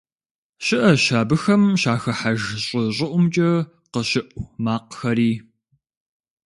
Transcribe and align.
Щыӏэщ 0.65 1.03
абыхэм 1.21 1.63
щахыхьэж 1.81 2.41
щӏы 2.63 2.81
щӏыӏумкӏэ 2.95 3.51
къыщыӏу 3.91 4.45
макъхэри. 4.63 5.31